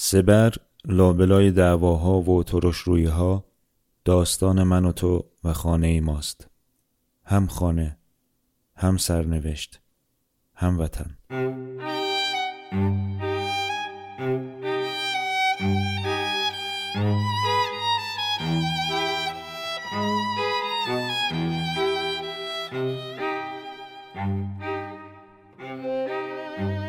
سبر 0.00 0.54
لابلای 0.84 1.50
دعواها 1.50 2.20
و 2.20 2.42
ترش 2.42 2.88
ها 2.88 3.44
داستان 4.04 4.62
من 4.62 4.84
و 4.84 4.92
تو 4.92 5.24
و 5.44 5.52
خانه 5.52 6.00
ماست. 6.00 6.48
هم 7.24 7.46
خانه 7.46 7.98
هم 8.76 8.96
سرنوشت 8.96 9.80
هم 10.54 10.80
وطن. 10.80 11.18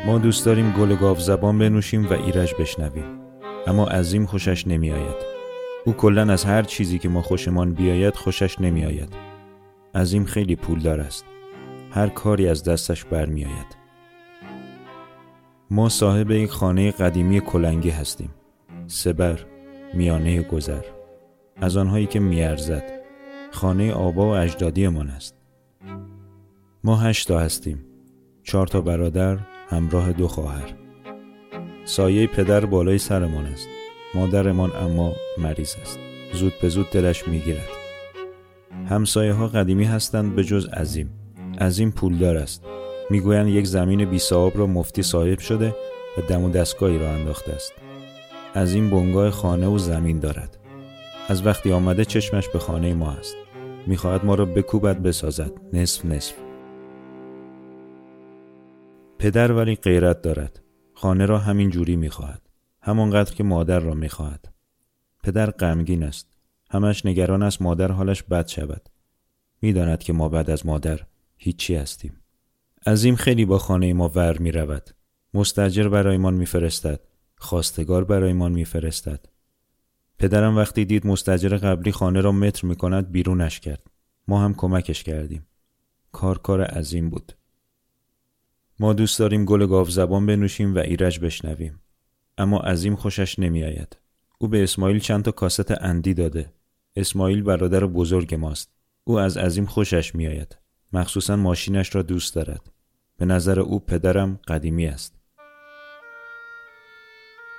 ما 0.09 0.17
دوست 0.17 0.45
داریم 0.45 0.71
گل 0.71 0.95
گاو 0.95 1.19
زبان 1.19 1.57
بنوشیم 1.57 2.05
و 2.05 2.13
ایرج 2.13 2.53
بشنویم. 2.59 3.19
اما 3.67 3.87
عظیم 3.87 4.25
خوشش 4.25 4.67
نمی 4.67 4.91
آید 4.91 5.15
او 5.85 5.93
کلا 5.93 6.33
از 6.33 6.45
هر 6.45 6.63
چیزی 6.63 6.99
که 6.99 7.09
ما 7.09 7.21
خوشمان 7.21 7.73
بیاید 7.73 8.15
خوشش 8.15 8.61
نمی 8.61 8.85
آید 8.85 9.13
عظیم 9.95 10.25
خیلی 10.25 10.55
پولدار 10.55 10.99
است. 10.99 11.25
هر 11.91 12.07
کاری 12.07 12.47
از 12.47 12.63
دستش 12.63 13.05
برمی 13.05 13.45
آید 13.45 13.77
ما 15.71 15.89
صاحب 15.89 16.31
یک 16.31 16.49
خانه 16.49 16.91
قدیمی 16.91 17.41
کلنگی 17.41 17.89
هستیم. 17.89 18.29
سبر 18.87 19.39
میانه 19.93 20.41
گذر. 20.41 20.83
از 21.61 21.77
آنهایی 21.77 22.05
که 22.05 22.19
میارزد. 22.19 22.91
خانه 23.51 23.93
آبا 23.93 24.27
و 24.27 24.35
اجدادیمان 24.35 25.09
است. 25.09 25.35
ما 26.83 26.95
هشتا 26.95 27.39
هستیم. 27.39 27.85
چهار 28.43 28.67
تا 28.67 28.81
برادر 28.81 29.37
همراه 29.69 30.11
دو 30.11 30.27
خواهر. 30.27 30.73
سایه 31.85 32.27
پدر 32.27 32.65
بالای 32.65 32.97
سرمان 32.97 33.45
است. 33.45 33.67
مادرمان 34.15 34.71
اما 34.75 35.13
مریض 35.37 35.75
است. 35.81 35.99
زود 36.33 36.53
به 36.61 36.69
زود 36.69 36.89
دلش 36.89 37.27
می‌گیرد. 37.27 37.69
همسایه 38.89 39.33
ها 39.33 39.47
قدیمی 39.47 39.83
هستند 39.83 40.35
به 40.35 40.43
جز 40.43 40.67
عظیم. 40.67 41.09
عظیم 41.61 41.91
پولدار 41.91 42.37
است. 42.37 42.63
می‌گویند 43.09 43.47
یک 43.47 43.65
زمین 43.65 44.05
بی 44.05 44.19
صاحب 44.19 44.57
را 44.57 44.67
مفتی 44.67 45.03
صاحب 45.03 45.39
شده 45.39 45.75
و 46.17 46.21
دم 46.21 46.43
و 46.43 46.49
دستگاهی 46.49 46.99
را 46.99 47.09
انداخته 47.09 47.51
است. 47.51 47.73
عظیم 48.55 48.89
بنگاه 48.89 49.29
خانه 49.29 49.67
و 49.67 49.77
زمین 49.77 50.19
دارد. 50.19 50.57
از 51.27 51.45
وقتی 51.45 51.71
آمده 51.71 52.05
چشمش 52.05 52.49
به 52.49 52.59
خانه 52.59 52.93
ما 52.93 53.11
است. 53.11 53.35
می‌خواهد 53.87 54.25
ما 54.25 54.35
را 54.35 54.45
بکوبد 54.45 54.97
بسازد. 54.97 55.51
نصف 55.73 56.05
نصف. 56.05 56.33
پدر 59.19 59.51
ولی 59.51 59.75
غیرت 59.75 60.21
دارد 60.21 60.61
خانه 60.93 61.25
را 61.25 61.39
همین 61.39 61.69
جوری 61.69 61.95
می‌خواهد 61.95 62.41
همانقدر 62.81 63.33
که 63.33 63.43
مادر 63.43 63.79
را 63.79 63.93
می‌خواهد 63.93 64.53
پدر 65.23 65.51
غمگین 65.51 66.03
است 66.03 66.37
همش 66.71 67.05
نگران 67.05 67.43
است 67.43 67.61
مادر 67.61 67.91
حالش 67.91 68.23
بد 68.23 68.47
شود 68.47 68.89
می‌داند 69.61 69.99
که 69.99 70.13
ما 70.13 70.29
بعد 70.29 70.49
از 70.49 70.65
مادر 70.65 70.99
هیچی 71.37 71.75
هستیم 71.75 72.21
عظیم 72.87 73.15
خیلی 73.15 73.45
با 73.45 73.57
خانه 73.57 73.93
ما 73.93 74.07
ور 74.07 74.37
می 74.37 74.51
رود. 74.51 74.89
مستجر 75.33 75.87
برایمان 75.87 76.33
میفرستد. 76.33 76.99
خواستگار 77.37 78.03
برایمان 78.03 78.51
میفرستد. 78.51 79.25
پدرم 80.19 80.57
وقتی 80.57 80.85
دید 80.85 81.07
مستجر 81.07 81.57
قبلی 81.57 81.91
خانه 81.91 82.21
را 82.21 82.31
متر 82.31 82.67
می 82.67 82.75
کند 82.75 83.11
بیرونش 83.11 83.59
کرد. 83.59 83.87
ما 84.27 84.43
هم 84.43 84.53
کمکش 84.53 85.03
کردیم. 85.03 85.47
کار 86.11 86.37
کار 86.37 86.61
عظیم 86.61 87.09
بود. 87.09 87.33
ما 88.81 88.93
دوست 88.93 89.19
داریم 89.19 89.45
گل 89.45 89.65
گاو 89.65 89.89
زبان 89.89 90.25
بنوشیم 90.25 90.75
و 90.75 90.79
ایرج 90.79 91.19
بشنویم. 91.19 91.79
اما 92.37 92.59
عظیم 92.59 92.95
خوشش 92.95 93.39
نمی 93.39 93.63
آید. 93.63 93.97
او 94.37 94.47
به 94.47 94.63
اسماعیل 94.63 94.99
چند 94.99 95.23
تا 95.23 95.31
کاست 95.31 95.83
اندی 95.83 96.13
داده. 96.13 96.53
اسماعیل 96.95 97.41
برادر 97.41 97.85
بزرگ 97.85 98.35
ماست. 98.35 98.71
او 99.03 99.19
از 99.19 99.37
عظیم 99.37 99.65
خوشش 99.65 100.15
می 100.15 100.27
آید. 100.27 100.57
مخصوصا 100.93 101.35
ماشینش 101.35 101.95
را 101.95 102.01
دوست 102.01 102.35
دارد. 102.35 102.71
به 103.17 103.25
نظر 103.25 103.59
او 103.59 103.79
پدرم 103.79 104.39
قدیمی 104.47 104.87
است. 104.87 105.15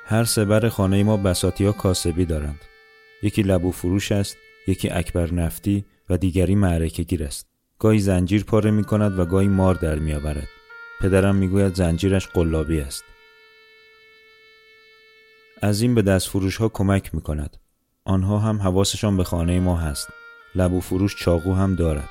هر 0.05 0.25
سبر 0.25 0.69
خانه 0.69 1.03
ما 1.03 1.17
بساتی 1.17 1.65
ها 1.65 1.73
کاسبی 1.73 2.25
دارند. 2.25 2.61
یکی 3.23 3.43
لبو 3.43 3.71
فروش 3.71 4.13
است، 4.13 4.37
یکی 4.67 4.91
اکبر 4.91 5.35
نفتی 5.35 5.85
و 6.11 6.17
دیگری 6.17 6.55
معرکه 6.55 7.03
گیر 7.03 7.25
است. 7.25 7.47
گاهی 7.79 7.99
زنجیر 7.99 8.45
پاره 8.45 8.71
می 8.71 8.85
کند 8.85 9.19
و 9.19 9.25
گاهی 9.25 9.49
مار 9.49 9.75
در 9.75 9.99
می 9.99 10.13
آورد. 10.13 10.49
پدرم 11.01 11.37
می 11.37 11.49
گوید 11.49 11.75
زنجیرش 11.75 12.29
قلابی 12.29 12.81
است. 12.81 13.05
از 15.63 15.81
این 15.81 15.95
به 15.95 16.03
دست 16.03 16.29
فروش 16.29 16.57
ها 16.57 16.69
کمک 16.69 17.15
می 17.15 17.21
کند. 17.21 17.57
آنها 18.05 18.39
هم 18.39 18.63
حواسشان 18.63 19.17
به 19.17 19.25
خانه 19.25 19.61
ما 19.61 19.77
هست. 19.77 20.09
لبو 20.55 20.81
فروش 20.81 21.17
چاقو 21.17 21.55
هم 21.55 21.75
دارد. 21.75 22.09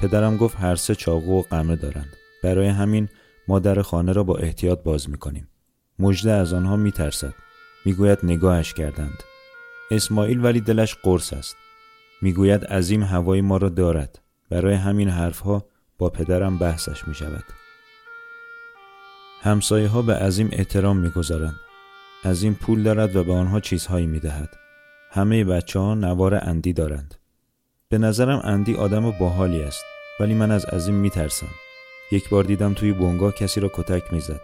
پدرم 0.00 0.36
گفت 0.36 0.56
هر 0.60 0.76
سه 0.76 0.94
چاقو 0.94 1.38
و 1.38 1.42
قمه 1.42 1.76
دارند. 1.76 2.16
برای 2.42 2.68
همین 2.68 3.08
ما 3.48 3.58
در 3.58 3.82
خانه 3.82 4.12
را 4.12 4.24
با 4.24 4.36
احتیاط 4.36 4.82
باز 4.82 5.10
می 5.10 5.18
کنیم. 5.18 5.48
مجده 5.98 6.32
از 6.32 6.52
آنها 6.52 6.76
می 6.76 6.92
ترسد. 6.92 7.34
می 7.84 7.92
گوید 7.94 8.18
نگاهش 8.22 8.72
کردند. 8.74 9.22
اسماعیل 9.90 10.44
ولی 10.44 10.60
دلش 10.60 10.94
قرص 10.94 11.32
است. 11.32 11.56
می 12.22 12.32
گوید 12.32 12.64
عظیم 12.64 13.02
هوای 13.02 13.40
ما 13.40 13.56
را 13.56 13.68
دارد. 13.68 14.18
برای 14.50 14.74
همین 14.74 15.08
حرفها 15.08 15.64
با 15.98 16.08
پدرم 16.08 16.58
بحثش 16.58 17.08
می 17.08 17.14
شود. 17.14 17.57
همسایه 19.42 19.88
ها 19.88 20.02
به 20.02 20.14
عظیم 20.14 20.48
احترام 20.52 20.96
می 20.96 21.10
گذارند. 21.10 21.60
عظیم 22.24 22.54
پول 22.54 22.82
دارد 22.82 23.16
و 23.16 23.24
به 23.24 23.32
آنها 23.32 23.60
چیزهایی 23.60 24.06
می 24.06 24.20
دهد. 24.20 24.56
همه 25.10 25.44
بچه 25.44 25.78
ها 25.78 25.94
نوار 25.94 26.34
اندی 26.34 26.72
دارند. 26.72 27.14
به 27.88 27.98
نظرم 27.98 28.40
اندی 28.44 28.74
آدم 28.74 29.10
باحالی 29.10 29.62
است 29.62 29.84
ولی 30.20 30.34
من 30.34 30.50
از 30.50 30.64
عظیم 30.64 30.94
می 30.94 31.10
ترسم. 31.10 31.48
یک 32.12 32.28
بار 32.28 32.44
دیدم 32.44 32.74
توی 32.74 32.92
بونگا 32.92 33.30
کسی 33.30 33.60
را 33.60 33.70
کتک 33.74 34.12
می 34.12 34.20
زد. 34.20 34.40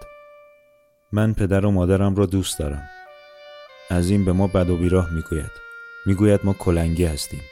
من 1.13 1.35
پدر 1.35 1.67
و 1.67 1.71
مادرم 1.71 2.15
را 2.15 2.27
دوست 2.27 2.59
دارم. 2.59 2.83
عظیم 3.91 4.25
به 4.25 4.33
ما 4.33 4.47
بد 4.47 4.71
و 4.71 4.77
بیراه 4.77 5.11
می 5.11 5.23
گوید. 5.23 5.51
می 6.07 6.15
گوید 6.15 6.41
ما 6.45 6.53
کلنگی 6.53 7.05
هستیم. 7.05 7.43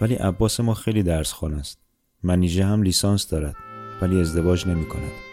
ولی 0.00 0.14
عباس 0.14 0.60
ما 0.60 0.74
خیلی 0.74 1.02
درس 1.02 1.32
خوان 1.32 1.54
است. 1.54 1.78
منیژه 2.22 2.64
هم 2.64 2.82
لیسانس 2.82 3.28
دارد 3.28 3.56
ولی 4.02 4.20
ازدواج 4.20 4.66
نمی 4.66 4.84
کند. 4.84 5.27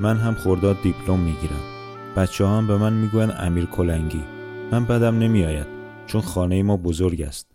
من 0.00 0.16
هم 0.16 0.34
خورداد 0.34 0.82
دیپلم 0.82 1.20
می 1.20 1.32
گیرم. 1.32 1.62
بچه 2.16 2.46
هم 2.46 2.66
به 2.66 2.76
من 2.76 2.92
می 2.92 3.08
گوین 3.08 3.30
امیر 3.30 3.64
کلنگی. 3.64 4.24
من 4.72 4.84
بدم 4.84 5.18
نمی 5.18 5.44
آید 5.44 5.66
چون 6.06 6.20
خانه 6.20 6.62
ما 6.62 6.76
بزرگ 6.76 7.22
است. 7.22 7.50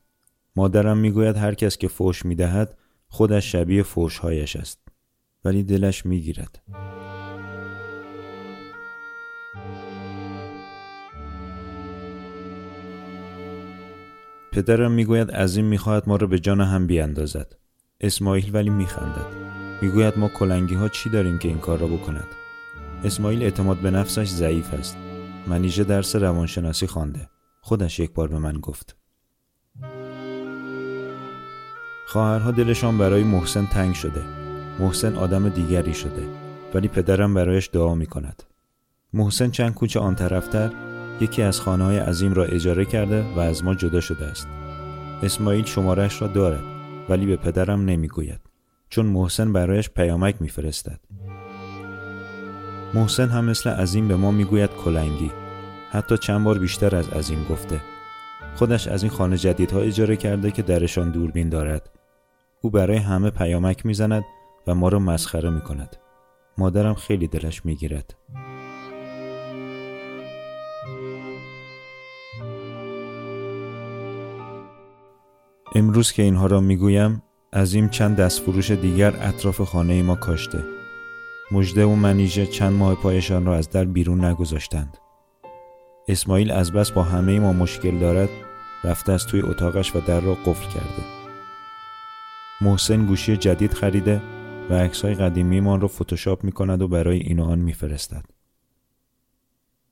مادرم 0.56 0.98
می 0.98 1.12
گوید 1.12 1.38
هر 1.38 1.54
کس 1.54 1.78
که 1.78 1.88
فوش 1.88 2.26
می 2.26 2.36
دهد 2.36 2.78
خودش 3.08 3.52
شبیه 3.52 3.84
فوشهایش 3.84 4.56
است. 4.56 4.80
ولی 5.46 5.64
دلش 5.64 6.06
می 6.06 6.22
گیرد. 6.22 6.62
پدرم 14.52 14.92
می‌گوید 14.92 15.32
عظیم 15.32 15.66
می‌خواهد 15.66 16.04
ما 16.10 16.16
را 16.16 16.28
به 16.28 16.40
جان 16.40 16.62
هم 16.62 16.88
بیاندازد 16.88 17.56
اسماعیل 18.02 18.50
ولی 18.54 18.70
میخندد 18.70 19.49
می‌گوید 19.82 20.18
ما 20.18 20.28
کلنگی 20.28 20.76
ها 20.76 20.90
چی 20.90 21.10
داریم 21.10 21.38
که 21.38 21.48
این 21.48 21.58
کار 21.58 21.80
را 21.80 21.88
بکند؟ 21.88 22.28
اسماعیل 23.04 23.44
اعتماد 23.44 23.78
به 23.78 23.92
نفسش 23.92 24.28
ضعیف 24.28 24.74
است. 24.74 24.98
منیژه 25.48 25.84
درس 25.84 26.16
روانشناسی 26.16 26.88
خوانده. 26.88 27.30
خودش 27.62 28.00
یک 28.00 28.14
بار 28.14 28.28
به 28.28 28.40
من 28.40 28.60
گفت. 28.60 28.96
خواهرها 32.08 32.52
دلشان 32.52 32.98
برای 32.98 33.24
محسن 33.24 33.66
تنگ 33.66 33.96
شده. 33.96 34.24
محسن 34.80 35.16
آدم 35.16 35.50
دیگری 35.50 35.94
شده. 35.94 36.24
ولی 36.74 36.88
پدرم 36.88 37.34
برایش 37.34 37.70
دعا 37.74 37.96
می 37.96 38.06
کند 38.06 38.44
محسن 39.14 39.50
چند 39.52 39.74
کوچه 39.74 40.00
آن 40.00 40.16
طرفتر 40.16 40.72
یکی 41.22 41.42
از 41.42 41.62
خانه 41.62 41.84
های 41.84 41.98
عظیم 41.98 42.34
را 42.34 42.44
اجاره 42.44 42.86
کرده 42.86 43.24
و 43.36 43.40
از 43.40 43.64
ما 43.64 43.76
جدا 43.76 44.02
شده 44.02 44.26
است. 44.26 44.48
اسماعیل 45.24 45.66
شمارش 45.66 46.22
را 46.22 46.28
دارد 46.28 46.64
ولی 47.10 47.26
به 47.26 47.36
پدرم 47.36 47.86
نمی‌گوید. 47.86 48.49
چون 48.90 49.06
محسن 49.06 49.54
برایش 49.54 49.90
پیامک 49.90 50.36
میفرستد 50.40 51.00
محسن 52.94 53.30
هم 53.30 53.46
مثل 53.46 53.70
عظیم 53.70 54.08
به 54.08 54.16
ما 54.16 54.32
می‌گوید 54.32 54.70
کلنگی 54.70 55.32
حتی 55.92 56.18
چند 56.18 56.44
بار 56.44 56.60
بیشتر 56.60 56.96
از 56.96 57.10
عظیم 57.10 57.46
گفته 57.50 57.82
خودش 58.56 58.88
از 58.88 59.04
این 59.04 59.12
خانه 59.12 59.38
جدیدها 59.38 59.80
اجاره 59.80 60.16
کرده 60.16 60.52
که 60.52 60.62
درشان 60.62 61.12
دوربین 61.12 61.50
دارد 61.50 61.90
او 62.62 62.70
برای 62.70 62.98
همه 62.98 63.30
پیامک 63.30 63.86
می‌زند 63.86 64.24
و 64.68 64.76
ما 64.76 64.88
را 64.90 65.00
مسخره 65.00 65.50
می 65.50 65.62
کند. 65.62 65.96
مادرم 66.58 66.94
خیلی 66.94 67.28
دلش 67.28 67.66
می‌گیرد. 67.66 68.16
امروز 75.76 76.12
که 76.12 76.24
اینها 76.24 76.46
را 76.46 76.60
می‌گویم 76.60 77.24
این 77.54 77.90
چند 77.90 78.16
دست 78.16 78.42
فروش 78.42 78.72
دیگر 78.72 79.14
اطراف 79.22 79.62
خانه 79.62 80.04
ما 80.04 80.16
کاشته 80.16 80.64
مجده 81.52 81.86
و 81.86 81.96
منیژه 81.96 82.46
چند 82.46 82.74
ماه 82.74 82.96
پایشان 82.96 83.46
را 83.46 83.56
از 83.56 83.70
در 83.70 83.86
بیرون 83.86 84.26
نگذاشتند 84.26 84.98
اسماعیل 86.08 86.52
از 86.52 86.72
بس 86.72 86.92
با 86.92 87.04
همه 87.04 87.40
ما 87.40 87.54
مشکل 87.54 88.00
دارد 88.00 88.30
رفته 88.84 89.12
از 89.12 89.26
توی 89.26 89.42
اتاقش 89.42 89.96
و 89.96 90.00
در 90.00 90.20
را 90.20 90.34
قفل 90.34 90.70
کرده 90.70 91.20
محسن 92.62 93.06
گوشی 93.06 93.38
جدید 93.38 93.74
خریده 93.74 94.22
و 94.70 94.74
عکس 94.74 95.06
های 95.06 95.16
قدیمی 95.16 95.60
را 95.60 95.88
فتوشاپ 95.88 96.44
می 96.44 96.52
کند 96.52 96.82
و 96.82 96.88
برای 96.88 97.20
این 97.20 97.40
و 97.40 97.44
آن 97.44 97.60
میفرستد. 97.60 98.26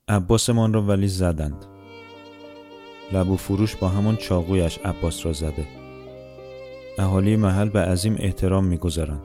عباسمان 0.08 0.74
را 0.74 0.82
ولی 0.82 1.08
زدند. 1.08 1.66
لبو 3.14 3.36
فروش 3.36 3.76
با 3.76 3.88
همان 3.88 4.16
چاقویش 4.16 4.78
عباس 4.78 5.26
را 5.26 5.34
زده. 5.34 5.87
اهالی 7.00 7.36
محل 7.36 7.70
به 7.70 7.80
عظیم 7.80 8.16
احترام 8.20 8.66
می‌گذارند 8.66 9.22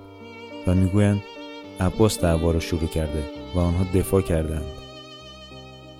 و 0.66 0.74
می‌گویند 0.74 1.22
عباس 1.80 2.20
دعوا 2.20 2.50
را 2.50 2.60
شروع 2.60 2.86
کرده 2.86 3.24
و 3.54 3.58
آنها 3.58 3.84
دفاع 3.94 4.20
کردند. 4.22 4.64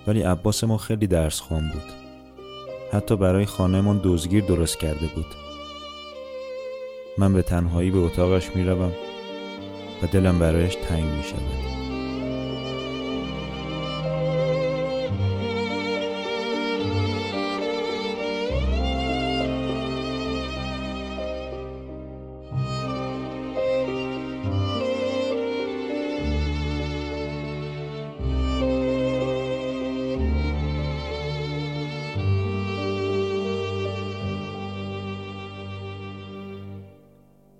ولی 0.07 0.21
عباس 0.21 0.63
ما 0.63 0.77
خیلی 0.77 1.07
درس 1.07 1.39
خواهم 1.39 1.69
بود. 1.69 1.83
حتی 2.91 3.15
برای 3.15 3.45
خانهمان 3.45 4.01
دزگیر 4.03 4.43
درست 4.43 4.79
کرده 4.79 5.07
بود. 5.15 5.25
من 7.17 7.33
به 7.33 7.41
تنهایی 7.41 7.91
به 7.91 7.99
اتاقش 7.99 8.55
می 8.55 8.63
روم 8.63 8.91
و 10.03 10.07
دلم 10.11 10.39
برایش 10.39 10.75
تنگ 10.75 11.03
می 11.03 11.23
شود. 11.23 11.92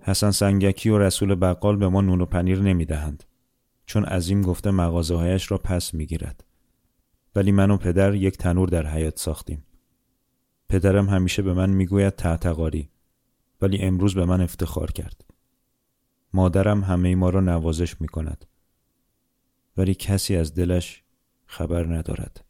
حسن 0.05 0.31
سنگکی 0.31 0.89
و 0.89 0.97
رسول 0.97 1.35
بقال 1.35 1.77
به 1.77 1.87
ما 1.87 2.01
نون 2.01 2.21
و 2.21 2.25
پنیر 2.25 2.59
نمی 2.59 2.85
دهند. 2.85 3.23
چون 3.85 4.05
عظیم 4.05 4.41
گفته 4.41 4.71
مغازه 4.71 5.15
هایش 5.15 5.51
را 5.51 5.57
پس 5.57 5.93
می 5.93 6.05
گیرد. 6.05 6.43
ولی 7.35 7.51
من 7.51 7.71
و 7.71 7.77
پدر 7.77 8.13
یک 8.13 8.37
تنور 8.37 8.69
در 8.69 8.87
حیات 8.87 9.19
ساختیم. 9.19 9.65
پدرم 10.69 11.09
همیشه 11.09 11.41
به 11.41 11.53
من 11.53 11.69
می‌گوید 11.69 12.15
تعتقاری 12.15 12.89
ولی 13.61 13.77
امروز 13.77 14.15
به 14.15 14.25
من 14.25 14.41
افتخار 14.41 14.91
کرد. 14.91 15.25
مادرم 16.33 16.83
همه 16.83 17.15
ما 17.15 17.29
را 17.29 17.41
نوازش 17.41 18.01
می 18.01 18.07
کند. 18.07 18.45
ولی 19.77 19.93
کسی 19.93 20.35
از 20.35 20.53
دلش 20.53 21.03
خبر 21.45 21.85
ندارد. 21.85 22.45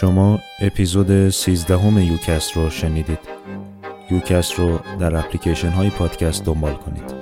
شما 0.00 0.38
اپیزود 0.60 1.30
13 1.30 1.78
همه 1.78 2.04
یوکست 2.04 2.52
رو 2.52 2.70
شنیدید. 2.70 3.18
یوکست 4.10 4.54
رو 4.54 4.78
در 5.00 5.16
اپلیکیشن 5.16 5.68
های 5.68 5.90
پادکست 5.90 6.44
دنبال 6.44 6.74
کنید. 6.74 7.18